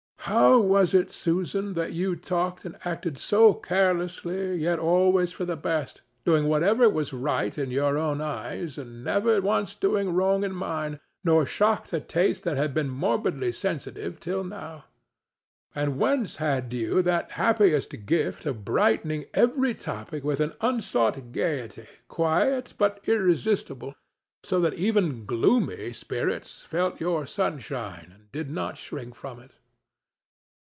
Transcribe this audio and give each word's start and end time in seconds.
—How 0.25 0.59
was 0.59 0.93
it, 0.93 1.11
Susan, 1.11 1.73
that 1.73 1.91
you 1.91 2.15
talked 2.15 2.63
and 2.63 2.77
acted 2.85 3.17
so 3.17 3.53
carelessly, 3.53 4.55
yet 4.57 4.79
always 4.79 5.33
for 5.33 5.43
the 5.43 5.57
best, 5.57 6.03
doing 6.23 6.45
whatever 6.47 6.87
was 6.87 7.11
right 7.11 7.57
in 7.57 7.69
your 7.69 7.97
own 7.97 8.21
eyes, 8.21 8.77
and 8.77 9.03
never 9.03 9.41
once 9.41 9.75
doing 9.75 10.13
wrong 10.13 10.45
in 10.45 10.53
mine, 10.53 11.01
nor 11.25 11.45
shocked 11.45 11.91
a 11.91 11.99
taste 11.99 12.43
that 12.43 12.55
had 12.55 12.73
been 12.73 12.89
morbidly 12.89 13.51
sensitive 13.51 14.21
till 14.21 14.43
now? 14.45 14.85
And 15.75 15.99
whence 15.99 16.37
had 16.37 16.71
you 16.73 17.01
that 17.01 17.31
happiest 17.31 18.05
gift 18.05 18.45
of 18.45 18.63
brightening 18.63 19.25
every 19.33 19.73
topic 19.73 20.23
with 20.23 20.39
an 20.39 20.53
unsought 20.61 21.33
gayety, 21.33 21.87
quiet 22.07 22.73
but 22.77 23.01
irresistible, 23.03 23.95
so 24.43 24.61
that 24.61 24.75
even 24.75 25.25
gloomy 25.25 25.91
spirits 25.91 26.61
felt 26.61 27.01
your 27.01 27.25
sunshine 27.25 28.11
and 28.13 28.31
did 28.31 28.49
not 28.49 28.77
shrink 28.77 29.13
from 29.15 29.37
it? 29.39 29.51